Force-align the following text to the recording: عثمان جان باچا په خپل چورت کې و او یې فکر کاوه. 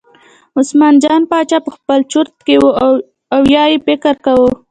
عثمان 0.59 0.93
جان 1.03 1.21
باچا 1.29 1.57
په 1.65 1.69
خپل 1.75 1.99
چورت 2.11 2.35
کې 2.47 2.55
و 2.61 2.65
او 3.33 3.41
یې 3.53 3.75
فکر 3.85 4.13
کاوه. 4.25 4.51